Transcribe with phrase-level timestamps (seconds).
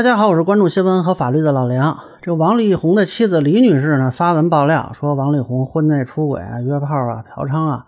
[0.00, 1.94] 大家好，我是关注新闻和法律的老梁。
[2.22, 7.84] 这个王力宏的妻子李女士呢发文爆料说，王力宏婚内出轨啊、约炮啊、嫖娼啊，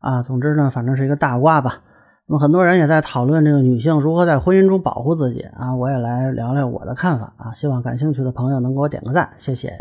[0.00, 1.80] 啊，总之呢，反正是一个大瓜吧。
[2.26, 7.52] 那么很多人也在讨论这个女性如何在婚姻中保护自己啊，我也来聊聊我的看法啊。
[7.52, 9.74] 希望感兴趣的朋友能给我点个赞，谢谢。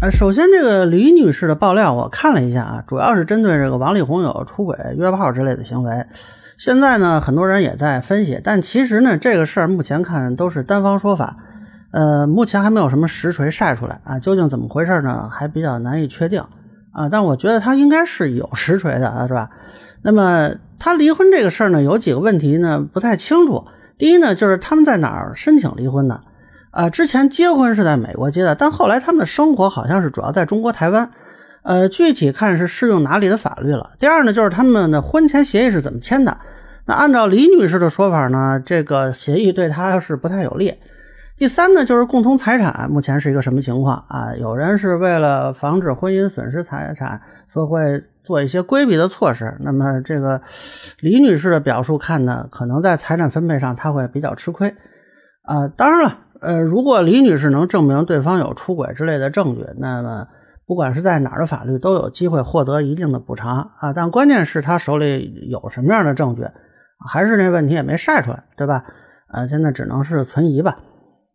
[0.00, 6.06] 呃，首先这个李女士的爆料我看了一下啊，主要是针对这个王力宏有出轨、约炮之类的行为。
[6.58, 11.36] 现在呢，很多人也在分析，但其实呢，这个事儿目前看都是单方说法，
[11.92, 15.30] 呃，目前还没有什么实锤晒出来啊，究竟怎么回事呢？
[15.32, 16.42] 还比较难以确定
[16.90, 17.08] 啊。
[17.08, 19.48] 但我觉得他应该是有实锤的啊，是吧？
[20.02, 23.64] 那么他离婚这个事儿呢，有几个问题呢不太清楚。
[23.96, 26.20] 第一呢，就是他们在哪儿申请离婚的？
[26.72, 31.08] 啊，之前结婚是在美国结的，但后来他们的生活好像是主要在中国台湾。
[31.62, 33.90] 呃，具体看是适用哪里的法律了。
[33.98, 36.36] 第二呢，就是他们的婚前协议是怎么签的？
[36.86, 40.72] 那按照李女士的说法呢，这个协议对她是不太有利。
[41.36, 44.34] 第三呢，就是共同财产目前是一个什么情况啊？
[44.40, 47.20] 有人是为了防止婚姻损失财产，
[47.52, 49.54] 所以会做一些规避的措施。
[49.60, 50.40] 那么这个
[51.00, 54.74] 李女士的表述看呢，可能在财产分配上她会比较吃亏
[55.42, 55.68] 啊。
[55.76, 60.26] 当然了，呃，如果李女士能证明对方有出轨之类的证据，那么。
[60.68, 66.46] 不管是在哪儿的法律都有机会获得一定的补偿啊，但关键是他手里有什么样的证据，
[67.08, 68.84] 还是那问题也没晒出来，对吧？
[69.32, 70.76] 呃，现在只能是存疑吧。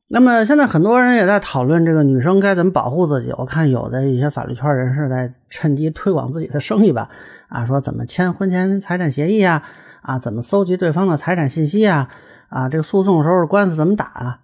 [0.07, 7.09] 那么现在很多人也在讨论这个女生该怎么保护自己，我看有的一些法律圈人士在趁机推广自己的生意吧，
[7.49, 9.63] 啊，说怎么签婚前财产协议啊，
[10.03, 12.07] 啊，怎么搜集对方的财产信息啊，
[12.49, 14.39] 啊，这个诉讼时候官司怎么打啊？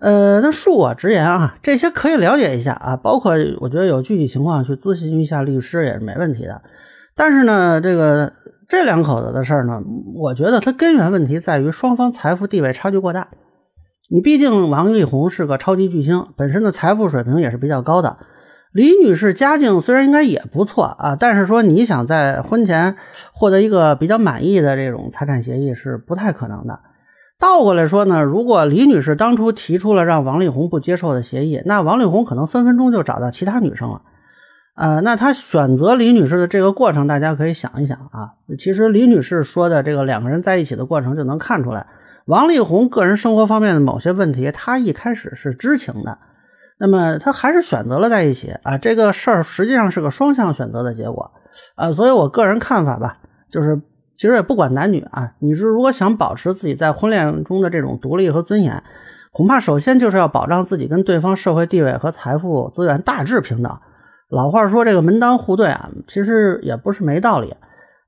[0.00, 6.62] 呃，那恕我直言啊，这些可以了解一下啊，包括我觉得有具体情况去咨询一下律师也是没问题的。
[7.16, 8.32] 但是呢，这个
[8.68, 9.80] 这两口子的事儿呢，
[10.14, 13.28] 我觉得它根源问题在于双方财富地位差距过大。
[14.10, 18.18] 你毕竟王力宏是个超级巨星，本身的财富水平也是比较高的。
[18.72, 22.94] 李女士家境虽然应该也不错啊，但是说你想在婚前
[23.32, 26.78] 获得一个比较满意的这种财产协议是不太可能的。
[27.40, 34.02] 倒过来说呢，如果李女士当初提出了让王力宏不接受的协议，那王力宏可能分分钟就找到其他女生了。
[34.74, 38.34] 呃，那他选择李女士的这个过程，大家可以想一想啊。
[38.58, 41.86] 其实李女士说的这个两个人在一起的过程，就能看出来，
[42.26, 46.18] 王力宏个人生活方面的某些问题，他一开始是知情的。
[46.80, 48.76] 那么他还是选择了在一起啊。
[48.78, 51.30] 这个事儿实际上是个双向选择的结果
[51.76, 51.92] 啊。
[51.92, 53.18] 所以我个人看法吧，
[53.48, 53.80] 就是。
[54.18, 58.82] 其实也不管男女啊，你是如果想保持自己在婚恋中的这种独立和尊严，
[59.32, 63.78] 恐怕首先就是要保障自己跟对方社会地位和财富资源大致平等。
[64.28, 67.54] 老话说这个门当户对啊，其实也不是没道理。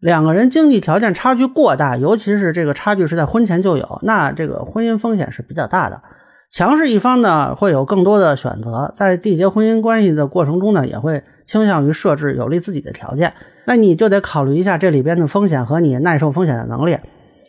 [0.01, 6.03] 两个人经济条件差距过大，尤其是这个差距是在婚前就有，那这个婚姻风险是比较大的。
[6.51, 13.33] 强势一方呢会有更多的选择，在缔结婚姻关系的过程中呢，也会倾向于设置有利自己的条件。
[13.65, 16.97] 那你就得考虑一下这里边的风险和你耐受风险的能力，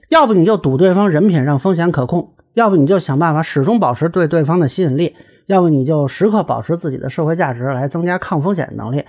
[0.09, 9.06] 要不你就赌对方人品让风险可控，要不你就想办法始终保持对对方的吸引力，要不你就时刻保持自己的社会价值来增加抗风险的能力。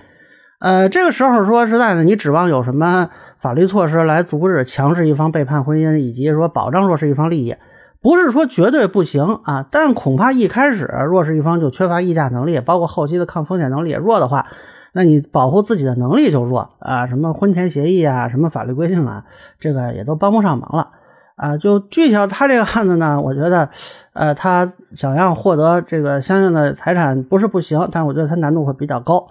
[0.59, 3.09] 呃，这个时候说实在的，你指望有什么
[3.39, 7.55] 法律措施来阻止强势一方背叛婚姻，以及说保障弱势一方利益，
[7.99, 14.47] 不是说绝对不行啊，但恐怕一开始弱势一方就缺乏议价能力，包括后期的抗风险能力也弱的话。
[14.93, 19.25] 那你保护自己的能力就弱啊，什么婚前协议啊，什么法律规定啊，
[19.59, 20.87] 这个也都帮不上忙了
[21.35, 21.57] 啊。
[21.57, 23.67] 就具体到他这个案子呢，我觉得，
[24.13, 29.27] 呃，他想要获得这个相应的财产不是不行，但我觉得他难度会比较高。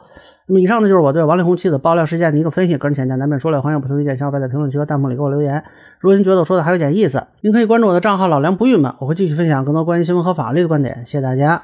[0.47, 5.62] 那么以上呢就是我对王力宏妻子爆料事件的一个分析，个人浅见难免说了，欢迎不同意见小伙伴在评论区和弹幕里给我留言。
[6.01, 11.05] 如果您觉得我说的还有点意思，您可以关注我的账号老梁不郁闷，我会继续分享更多关于新闻和法律的观点。
[11.06, 11.62] 谢谢大家。